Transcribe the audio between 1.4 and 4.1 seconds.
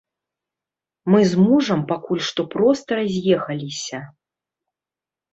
мужам пакуль што проста раз'ехаліся.